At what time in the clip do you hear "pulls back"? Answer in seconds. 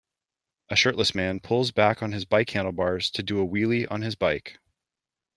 1.39-2.01